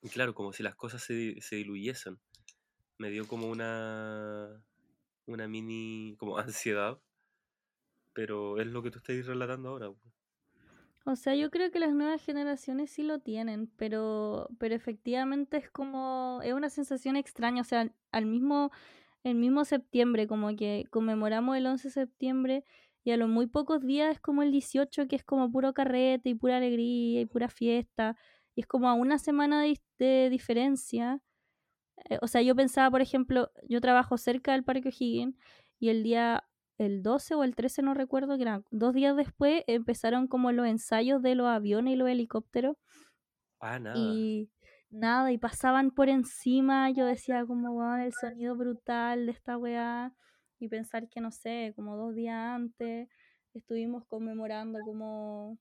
[0.02, 2.18] y claro, como si las cosas se, se diluyesen.
[2.98, 4.64] Me dio como una,
[5.34, 7.00] una mini como ansiedad,
[8.12, 9.92] pero es lo que tú estás relatando ahora.
[11.04, 15.68] O sea, yo creo que las nuevas generaciones sí lo tienen, pero, pero efectivamente es
[15.68, 18.70] como, es una sensación extraña, o sea, al mismo,
[19.24, 22.64] el mismo septiembre, como que conmemoramos el 11 de septiembre
[23.02, 26.30] y a los muy pocos días es como el 18, que es como puro carrete
[26.30, 28.16] y pura alegría y pura fiesta,
[28.54, 29.64] y es como a una semana
[29.98, 31.20] de diferencia.
[31.96, 35.36] Eh, o sea, yo pensaba, por ejemplo, yo trabajo cerca del Parque O'Higgins
[35.78, 36.44] y el día,
[36.78, 40.66] el 12 o el 13, no recuerdo, que eran dos días después, empezaron como los
[40.66, 42.76] ensayos de los aviones y los helicópteros
[43.60, 44.22] Ah, nada.
[44.22, 44.50] y
[44.90, 50.14] nada, y pasaban por encima, yo decía como, "Weón, el sonido brutal de esta weá
[50.58, 53.08] y pensar que, no sé, como dos días antes
[53.54, 55.58] estuvimos conmemorando como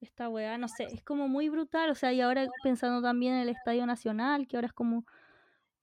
[0.00, 3.40] esta weá, no sé, es como muy brutal, o sea, y ahora pensando también en
[3.42, 5.04] el Estadio Nacional, que ahora es como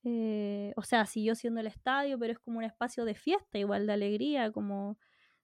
[0.04, 3.88] eh, o sea, siguió siendo el estadio, pero es como un espacio de fiesta, igual
[3.88, 4.98] de alegría, como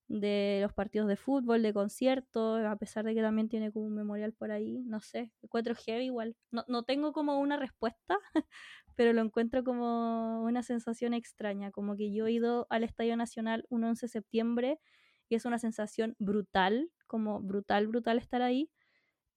[0.07, 3.95] de los partidos de fútbol, de conciertos, a pesar de que también tiene como un
[3.95, 6.35] memorial por ahí, no sé, encuentro heavy igual.
[6.51, 8.17] No, no tengo como una respuesta,
[8.95, 13.65] pero lo encuentro como una sensación extraña, como que yo he ido al Estadio Nacional
[13.69, 14.79] un 11 de septiembre
[15.27, 18.69] y es una sensación brutal, como brutal, brutal estar ahí,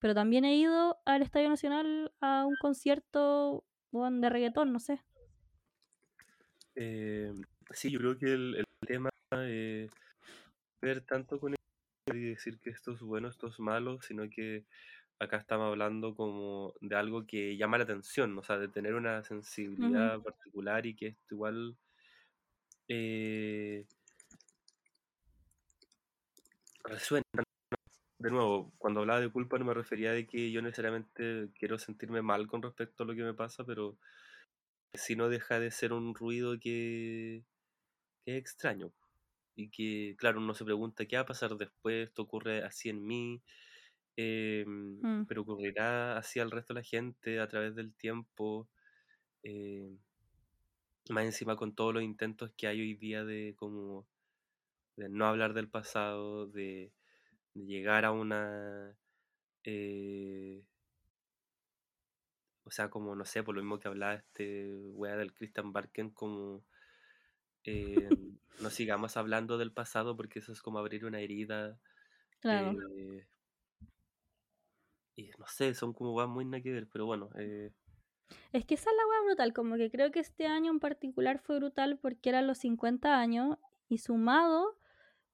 [0.01, 5.03] pero también he ido al Estadio Nacional a un concierto bueno, de reggaetón, no sé.
[6.75, 7.33] Eh,
[7.73, 9.89] sí, yo creo que el, el tema eh,
[10.83, 11.59] ver tanto con el
[12.17, 14.65] y decir que esto es bueno, esto es malo, sino que
[15.21, 19.25] acá estamos hablando como de algo que llama la atención, o sea, de tener una
[19.25, 21.77] sensibilidad particular y que esto igual
[22.89, 23.87] eh,
[26.85, 27.48] resuena.
[28.19, 32.21] De nuevo, cuando hablaba de culpa no me refería de que yo necesariamente quiero sentirme
[32.23, 33.97] mal con respecto a lo que me pasa, pero
[34.95, 37.45] si no deja de ser un ruido que,
[38.25, 38.93] que es extraño.
[39.57, 43.07] y que, claro, uno se pregunta qué va a pasar después, esto ocurre así en
[43.07, 43.43] mí,
[44.17, 45.29] em, Mm.
[45.29, 48.69] pero ocurrirá así al resto de la gente a través del tiempo.
[49.45, 49.99] eh,
[51.11, 54.07] más encima con todos los intentos que hay hoy día de como
[54.97, 56.93] de no hablar del pasado, de,
[57.59, 58.97] de llegar a una
[59.65, 60.63] eh,
[62.69, 66.11] o sea, como no sé, por lo mismo que hablaba este wea del Christian Barken,
[66.11, 66.63] como
[67.65, 68.09] eh,
[68.61, 71.79] no sigamos hablando del pasado porque eso es como abrir una herida.
[72.41, 72.77] Claro.
[72.97, 73.27] eh,
[75.17, 77.73] y no sé, son como weas muy nada que ver, pero bueno, eh,
[78.53, 81.39] Es que esa es la hueá brutal, como que creo que este año en particular
[81.39, 83.57] fue brutal porque eran los 50 años
[83.89, 84.78] y sumado,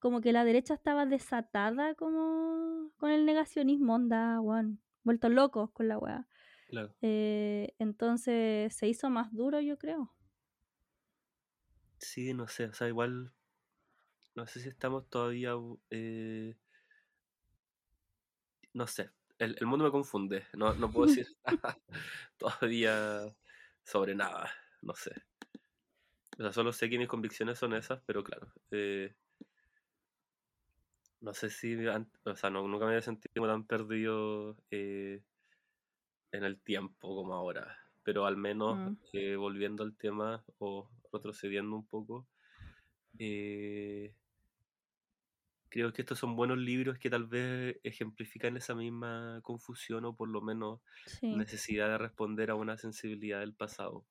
[0.05, 5.89] como que la derecha estaba desatada como con el negacionismo, onda, weón, vueltos locos con
[5.89, 6.29] la weá.
[6.69, 6.95] claro.
[7.01, 10.15] Eh, entonces se hizo más duro, yo creo.
[11.97, 13.33] Sí, no sé, o sea, igual,
[14.35, 15.53] no sé si estamos todavía,
[15.89, 16.55] eh,
[18.75, 21.79] no sé, el, el mundo me confunde, no, no puedo decir nada
[22.37, 23.35] todavía
[23.85, 25.15] sobre nada, no sé.
[26.37, 29.15] O sea, solo sé que mis convicciones son esas, pero claro, eh,
[31.25, 35.23] no sé si, o sea, no, nunca me había sentido tan perdido eh,
[36.33, 38.97] en el tiempo como ahora, pero al menos Mm.
[39.13, 42.29] eh, volviendo al tema o retrocediendo un poco,
[43.19, 44.17] eh,
[45.69, 50.29] creo que estos son buenos libros que tal vez ejemplifican esa misma confusión o por
[50.29, 51.31] lo menos Sí.
[51.31, 54.07] necesidad de responder a una sensibilidad del pasado.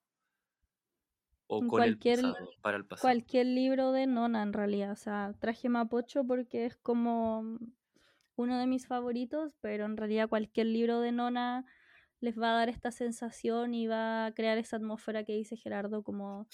[1.46, 3.02] O el cualquier, pasado, para el pasado.
[3.02, 4.92] cualquier libro de Nona en realidad.
[4.92, 7.58] O sea, traje Mapocho porque es como
[8.36, 11.64] uno de mis favoritos, pero en realidad cualquier libro de Nona
[12.20, 16.02] les va a dar esta sensación y va a crear esa atmósfera que dice Gerardo
[16.02, 16.46] como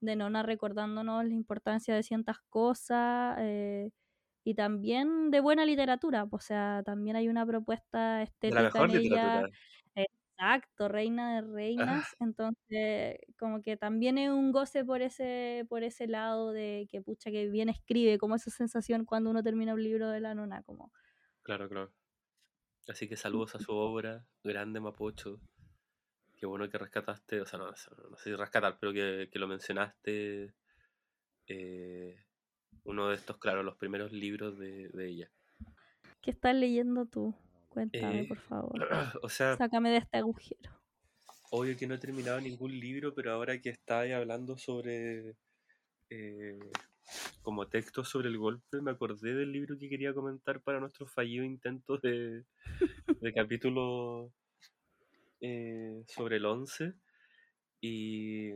[0.00, 3.90] de Nona recordándonos la importancia de ciertas cosas eh,
[4.44, 6.26] y también de buena literatura.
[6.30, 9.00] O sea, también hay una propuesta la estética mejor en ella.
[9.02, 9.50] literatura.
[10.40, 12.06] Exacto, reina de reinas.
[12.06, 17.02] Ah, Entonces, como que también es un goce por ese, por ese lado de que
[17.02, 20.62] pucha que bien escribe, como esa sensación cuando uno termina un libro de la nona,
[20.62, 20.92] como
[21.42, 21.92] claro, claro.
[22.88, 25.40] Así que saludos a su obra, grande Mapocho.
[26.36, 27.76] Qué bueno que rescataste, o sea, no, no
[28.18, 30.54] sé si rescatar, pero que, que lo mencionaste.
[31.48, 32.16] eh,
[32.84, 35.32] uno de estos, claro, los primeros libros de, de ella.
[36.20, 37.34] ¿qué estás leyendo tú?
[37.68, 38.72] Cuéntame, Eh, por favor.
[39.22, 40.70] o sea, Sácame de este agujero.
[41.50, 45.36] obvio que no he terminado ningún libro, pero ahora que estáis hablando sobre
[46.10, 46.58] eh,
[47.42, 51.44] como textos sobre el golpe, me acordé del libro que quería comentar para nuestro fallido
[51.44, 52.44] intento de,
[53.20, 54.32] de capítulo
[55.40, 56.94] eh, sobre el 11.
[57.80, 58.52] Y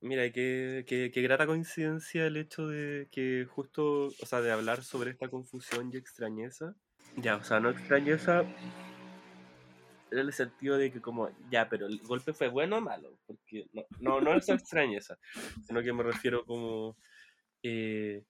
[0.00, 4.82] mira, qué, qué, qué grata coincidencia el hecho de que justo, o sea, de hablar
[4.82, 6.76] sobre esta confusión y extrañeza.
[7.20, 8.44] Ya, o sea, no extrañeza
[10.10, 13.66] en el sentido de que como, ya, pero el golpe fue bueno o malo, porque
[13.72, 15.18] no, no, no es extrañeza,
[15.66, 16.96] sino que me refiero como,
[17.62, 18.24] eh,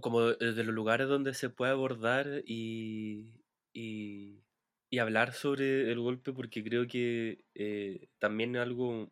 [0.00, 3.34] como de los lugares donde se puede abordar y,
[3.72, 4.44] y,
[4.90, 9.10] y hablar sobre el golpe, porque creo que eh, también algo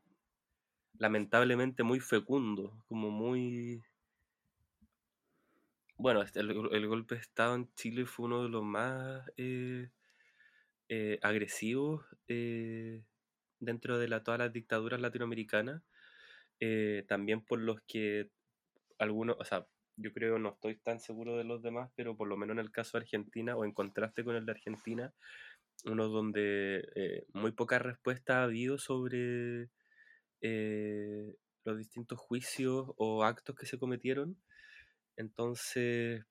[0.98, 3.82] lamentablemente muy fecundo, como muy...
[6.00, 9.90] Bueno, este, el, golpe de Estado en Chile fue uno de los más eh,
[10.88, 13.04] eh, agresivos eh,
[13.58, 15.82] dentro de la, todas las dictaduras latinoamericanas,
[17.06, 18.30] también por los que
[18.98, 22.38] algunos, o sea, yo creo, no estoy tan seguro de los demás, pero por lo
[22.38, 25.12] menos en el caso de Argentina, o en contraste con el de Argentina,
[25.84, 29.68] uno donde muy poca respuesta ha habido sobre
[31.64, 34.38] los distintos juicios o actos que se cometieron.
[35.20, 36.24] Entonces,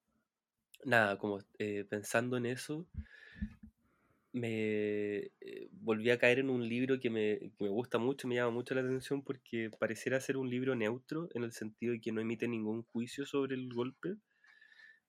[0.86, 2.88] nada, como eh, pensando en eso,
[4.32, 8.36] me eh, volví a caer en un libro que me, que me gusta mucho, me
[8.36, 12.12] llama mucho la atención porque pareciera ser un libro neutro en el sentido de que
[12.12, 14.18] no emite ningún juicio sobre el golpe,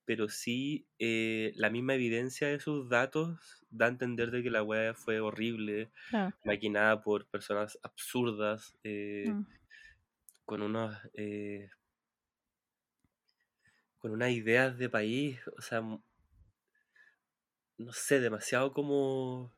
[0.05, 4.63] pero sí eh, la misma evidencia de sus datos da a entender de que la
[4.63, 5.93] weá fue horrible,
[6.45, 9.45] maquinada por personas absurdas, eh, Mm.
[10.45, 10.97] con unos...
[14.03, 16.03] eh, con unas ideas de país, o sea, no
[17.93, 19.53] sé, demasiado como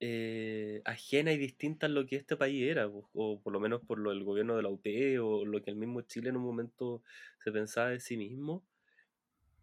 [0.00, 3.82] eh, ajena y distinta a lo que este país era, po, o por lo menos
[3.86, 4.86] por lo del gobierno de la UP
[5.20, 7.02] o lo que el mismo Chile en un momento
[7.44, 8.64] se pensaba de sí mismo,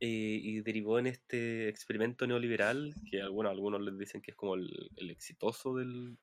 [0.02, 4.56] eh, y derivó en este experimento neoliberal, que algunos, algunos les dicen que es como
[4.56, 6.18] el, el exitoso del,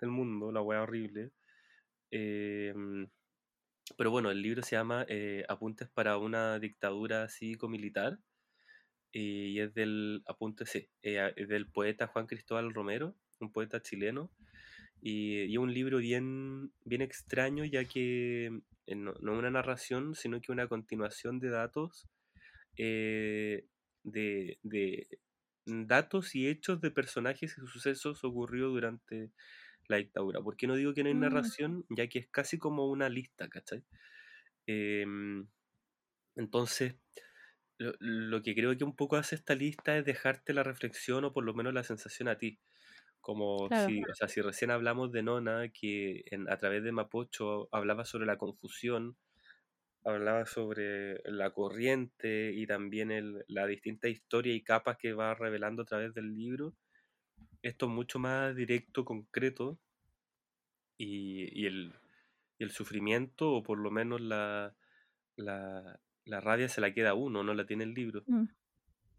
[0.00, 1.30] del mundo, la wea horrible.
[2.10, 3.08] em,
[3.96, 8.18] Pero bueno, el libro se llama eh, Apuntes para una dictadura cívico-militar
[9.12, 14.30] y es del, apunte, sí, eh, del poeta Juan Cristóbal Romero, un poeta chileno,
[15.00, 20.40] y, y un libro bien, bien extraño ya que eh, no, no una narración, sino
[20.40, 22.06] que una continuación de datos,
[22.76, 23.66] eh,
[24.02, 25.08] de, de
[25.64, 29.32] datos y hechos de personajes y sucesos ocurridos durante
[29.88, 30.40] la dictadura.
[30.42, 31.84] ¿Por qué no digo que no hay Mm, narración?
[31.90, 33.84] Ya que es casi como una lista, ¿cachai?
[34.66, 35.48] Em,
[36.36, 36.96] entonces,
[37.78, 41.32] lo, lo que creo que un poco hace esta lista es dejarte la reflexión o
[41.32, 42.60] por lo menos la sensación a ti.
[43.20, 43.94] Como claro.
[43.94, 48.04] si, o sea, si recién hablamos de Nona, que en- a través de Mapocho hablaba
[48.06, 49.18] sobre la confusión,
[50.04, 55.82] hablaba sobre la corriente y también el, la distinta historia y capas que va revelando
[55.82, 56.74] a través del libro.
[57.66, 59.78] Esto es mucho más directo, concreto,
[60.98, 61.94] y, y el,
[62.58, 64.76] y el sufrimiento, o por lo menos la,
[65.36, 68.26] la, la rabia se la queda a uno, no la tiene el libro.
[68.28, 68.46] Mm.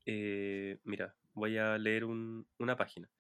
[0.06, 3.12] Eh, mira, voy a leer un- una página.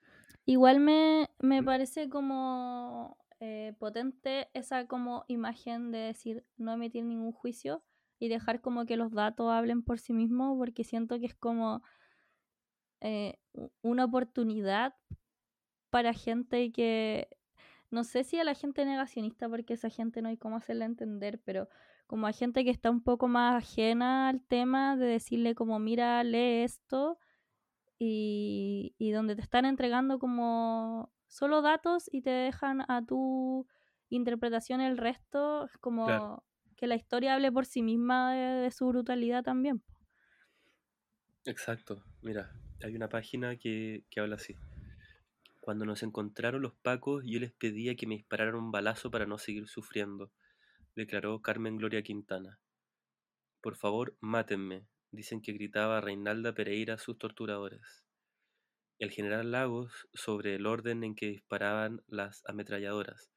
[0.45, 7.32] Igual me, me parece como eh, potente esa como imagen de decir no emitir ningún
[7.34, 7.84] juicio
[8.19, 11.84] y dejar como que los datos hablen por sí mismos porque siento que es como
[13.01, 13.39] eh,
[13.81, 14.95] una oportunidad
[15.89, 17.29] para gente que
[17.89, 21.41] no sé si a la gente negacionista porque esa gente no hay cómo hacerla entender,
[21.45, 21.69] pero
[22.07, 26.23] como a gente que está un poco más ajena al tema de decirle como mira,
[26.23, 27.19] lee esto
[27.99, 33.67] y, y donde te están entregando como solo datos y te dejan a tu
[34.09, 35.69] interpretación el resto,
[36.01, 36.45] Claro, como
[36.77, 39.83] que la historia hable por sí misma de, de su brutalidad también.
[41.45, 42.03] exacto.
[42.21, 42.51] Mira,
[42.84, 44.55] hay una página que, que habla así.
[45.59, 49.38] Cuando nos encontraron los pacos, yo les pedía que me dispararan un balazo para no
[49.38, 50.32] seguir sufriendo,
[50.95, 52.59] declaró Carmen Gloria Quintana.
[53.61, 58.03] Por favor, mátenme, dicen que gritaba Reinalda Pereira a sus torturadores.
[58.99, 63.30] El general Lagos sobre el orden en que disparaban las ametralladoras.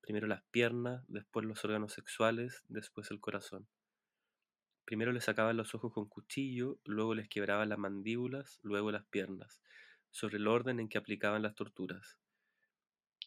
[0.00, 3.66] Primero las piernas, después los órganos sexuales, después el corazón.
[4.88, 9.60] Primero les sacaban los ojos con cuchillo, luego les quebraban las mandíbulas, luego las piernas,
[10.10, 12.16] sobre el orden en que aplicaban las torturas.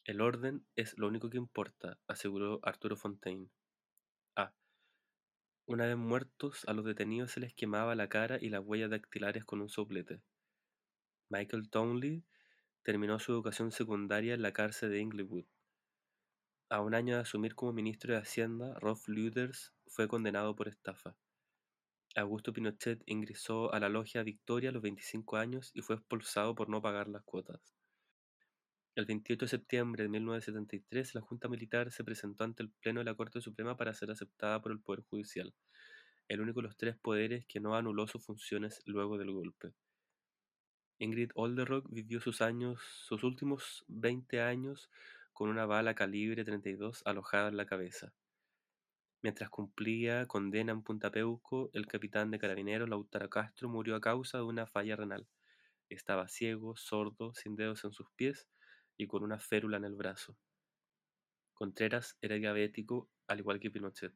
[0.04, 3.52] El orden es lo único que importa, aseguró Arturo Fontaine.
[4.36, 4.56] A.
[5.68, 9.46] Una vez muertos, a los detenidos se les quemaba la cara y las huellas dactilares
[9.46, 10.20] con un soplete.
[11.30, 12.24] Michael Townley
[12.82, 15.46] terminó su educación secundaria en la cárcel de Inglewood.
[16.70, 21.16] A un año de asumir como ministro de Hacienda, Rolf Lüders fue condenado por estafa.
[22.16, 26.68] Augusto Pinochet ingresó a la logia Victoria a los 25 años y fue expulsado por
[26.68, 27.62] no pagar las cuotas.
[28.96, 33.06] El 28 de septiembre de 1973, la Junta Militar se presentó ante el Pleno de
[33.06, 35.54] la Corte Suprema para ser aceptada por el Poder Judicial,
[36.28, 39.72] el único de los tres poderes que no anuló sus funciones luego del golpe.
[41.00, 44.90] Ingrid Olderock vivió sus años, sus últimos 20 años
[45.32, 48.14] con una bala calibre 32 alojada en la cabeza.
[49.24, 54.40] Mientras cumplía condena en Punta Peuco, el capitán de carabineros Lautaro Castro murió a causa
[54.40, 55.28] de una falla renal.
[55.90, 58.48] Estaba ciego, sordo, sin dedos en sus pies
[58.98, 60.38] y con una férula en el brazo.
[61.54, 64.12] Contreras era diabético, al igual que Pinochet.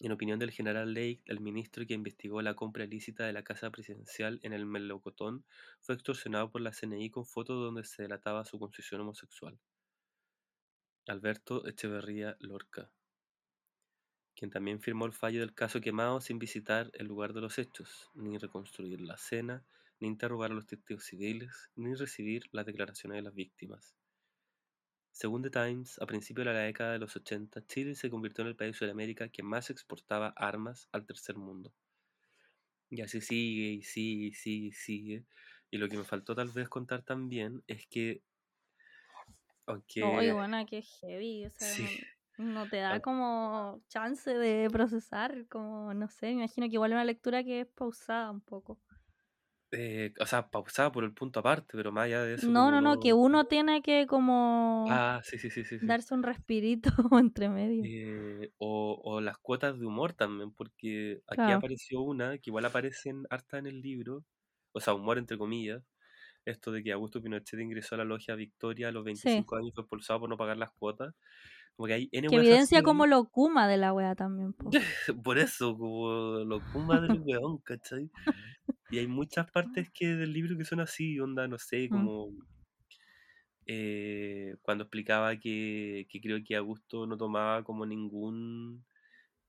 [0.00, 3.70] En opinión del general Lake, el ministro que investigó la compra ilícita de la casa
[3.70, 5.44] presidencial en el Melocotón
[5.80, 9.58] fue extorsionado por la CNI con fotos donde se delataba su concesión homosexual.
[11.06, 12.90] Alberto Echeverría Lorca,
[14.38, 18.08] quien también firmó el fallo del caso quemado sin visitar el lugar de los hechos,
[18.14, 19.64] ni reconstruir la escena,
[19.98, 23.96] ni interrogar a los testigos civiles, ni recibir las declaraciones de las víctimas.
[25.10, 28.48] Según The Times, a principios de la década de los 80, Chile se convirtió en
[28.48, 31.74] el país de Sudamérica que más exportaba armas al tercer mundo.
[32.90, 35.24] Y así sigue y sigue y sigue y sigue.
[35.72, 38.22] Y lo que me faltó tal vez contar también es que,
[39.66, 44.70] aunque Oye, buena, que heavy, o sea, sí, no, no te da como chance de
[44.70, 48.40] procesar, como, no sé, me imagino que igual es una lectura que es pausada un
[48.40, 48.80] poco.
[49.70, 52.80] eh, o sea, pausada por el punto aparte, pero más allá de eso, No, no,
[52.80, 53.14] no, que no...
[53.14, 57.90] uno tiene que como Ah, sí, sí, sí, sí, darse un respirito entre medio.
[57.90, 62.64] Eh, o, o las cuotas de humor también, porque aquí Claro, apareció una que igual
[62.64, 64.24] aparecen harta en el libro,
[64.72, 65.84] o sea, humor entre comillas,
[66.44, 69.44] esto de que Augusto Pinochet ingresó a la logia Victoria a los sí.
[69.44, 71.14] 25 años fue expulsado por no pagar las cuotas.
[71.78, 74.70] Como que hay N Que weas evidencia como lo Kuma de la wea también, po.
[75.24, 78.10] por eso, como lo kuma del weón, ¿cachai?
[78.90, 81.90] Y hay muchas partes que del libro que son así, onda, no sé, Mm.
[81.90, 82.32] como
[83.66, 88.84] eh, cuando explicaba que, que creo que Augusto no tomaba como ningún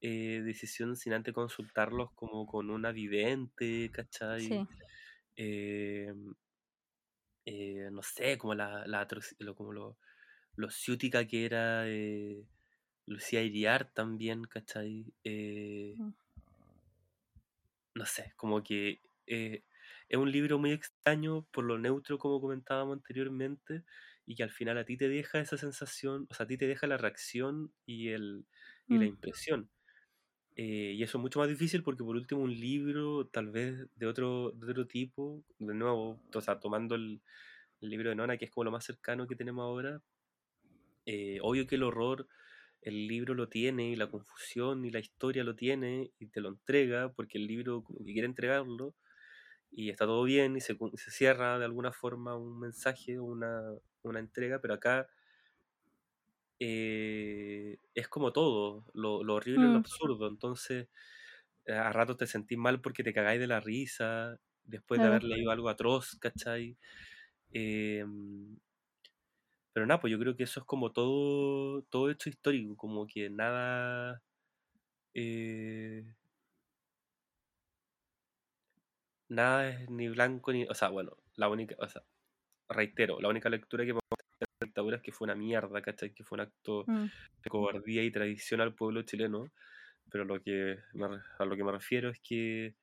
[0.02, 4.48] eh, decisión sin antes consultarlos como con una vidente, ¿cachai?
[4.48, 4.68] Sí.
[5.38, 6.14] Eh,
[7.46, 9.08] eh, no sé, como la, la
[9.56, 9.98] como lo,
[10.56, 12.48] lo ciútica que era eh,
[13.06, 15.14] Lucía Iriar también, ¿cachai?
[15.24, 16.02] Eh,
[17.96, 19.64] no sé, como que eh,
[20.08, 23.84] es un libro muy extraño por lo neutro como comentábamos anteriormente
[24.26, 26.68] y que al final a ti te deja esa sensación, o sea, a ti te
[26.68, 28.46] deja la reacción y, el,
[28.88, 29.08] y la Mm.
[29.08, 29.72] impresión.
[30.56, 34.08] Eh, y eso es mucho más difícil porque por último un libro tal vez de
[34.08, 37.22] otro, de otro tipo, de nuevo, o sea, tomando el,
[37.82, 40.02] el libro de Nona, que es como lo más cercano que tenemos ahora,
[41.06, 42.28] eh, obvio que el horror,
[42.82, 46.50] el libro lo tiene, y la confusión y la historia lo tiene, y te lo
[46.50, 48.96] entrega, porque el libro como que quiere entregarlo,
[49.72, 50.78] y está todo bien, y se,
[51.12, 53.62] cierra de alguna forma un mensaje, una,
[54.04, 55.10] una entrega, pero acá
[56.60, 59.80] eh, es como todo, lo, lo horrible y lo Mm.
[59.80, 60.88] absurdo, entonces
[61.68, 65.52] a ratos te sentís mal porque te cagáis de la risa, después de haber leído
[65.52, 66.78] algo atroz, ¿cachai?
[67.54, 68.58] Em,
[69.74, 73.30] pero nada, pues yo creo que eso es como todo, todo hecho histórico, como que
[73.30, 74.22] nada...
[75.14, 76.06] eh,
[79.30, 80.66] nada es ni blanco ni...
[80.66, 81.76] O sea, bueno, la única...
[81.80, 82.04] O sea,
[82.70, 85.82] reitero, la única lectura que podemos hacer de la dictadura es que fue una mierda,
[85.82, 86.14] ¿cachai?
[86.14, 87.06] Que fue un acto Mm.
[87.44, 89.52] de cobardía y traición al pueblo chileno,
[90.12, 91.06] pero lo que me
[91.40, 92.76] a lo que me refiero es que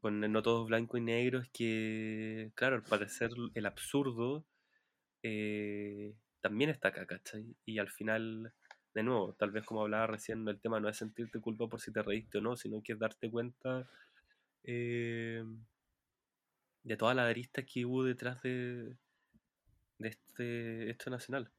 [0.00, 4.44] con no todo es blanco y negro es que, claro, al parecer el absurdo
[5.22, 7.54] eh, también está acá, ¿cachai?
[7.64, 8.52] Y al final,
[8.94, 11.92] de nuevo, tal vez como hablaba recién, el tema no es sentirte culpa por si
[11.92, 13.88] te reíste o no, sino que es darte cuenta
[14.64, 15.44] eh,
[16.82, 18.96] de todas las aristas que hubo detrás de,
[19.98, 21.50] de este esto nacional.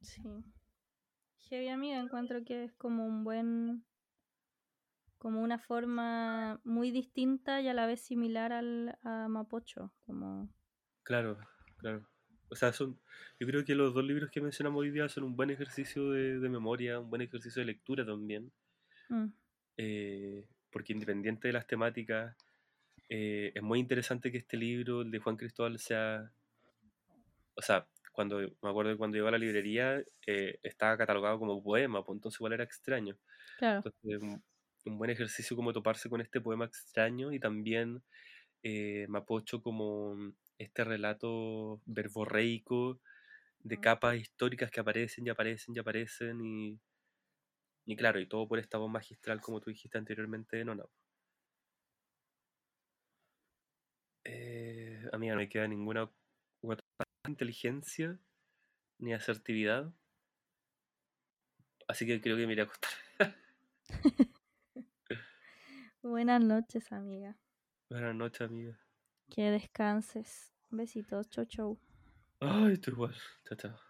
[0.00, 0.22] Sí.
[1.48, 3.84] Heavy amiga, encuentro que es como un buen,
[5.18, 10.48] como una forma muy distinta y a la vez similar al, a Mapocho, como
[11.06, 11.38] Claro,
[11.78, 12.04] claro.
[12.48, 13.00] O sea, son,
[13.40, 16.38] yo creo que los dos libros que mencionamos hoy día son un buen ejercicio de,
[16.40, 18.52] de memoria, un buen ejercicio de lectura también,
[19.10, 19.32] mm,
[19.76, 22.36] eh, porque independiente de las temáticas,
[23.08, 26.32] eh, es muy interesante que este libro, el de Juan Cristóbal, sea,
[27.54, 31.62] o sea, cuando me acuerdo que cuando llegó a la librería eh, estaba catalogado como
[31.62, 33.18] poema, pues entonces igual era extraño.
[33.56, 34.44] claro, Entonces, un,
[34.86, 38.02] un buen ejercicio como toparse con este poema extraño y también
[38.62, 40.16] eh, Mapocho como
[40.58, 43.00] este relato verborreico
[43.60, 46.80] de capas históricas que aparecen y aparecen y aparecen y,
[47.86, 50.84] y claro, y todo por esta voz magistral como tú dijiste anteriormente de Nona.
[54.24, 56.10] Eh, amiga, no me queda ninguna
[56.62, 56.84] otra
[57.26, 58.18] inteligencia
[58.98, 59.92] ni asertividad.
[61.88, 62.90] Así que creo que me iré a acostar.
[66.02, 67.36] Buenas noches, amiga.
[67.90, 68.78] Buenas noches, amiga.
[69.28, 70.52] Que descanses.
[70.70, 71.78] Besitos, chau chau.
[72.40, 73.14] Ay, estoy igual.
[73.48, 73.86] Chao, chao.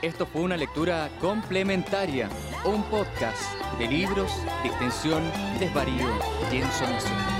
[0.00, 2.28] Esto fue una lectura complementaria,
[2.64, 3.42] un podcast
[3.78, 4.30] de libros,
[4.62, 5.24] distensión,
[5.58, 6.06] desvarío
[6.52, 7.37] y ensonación.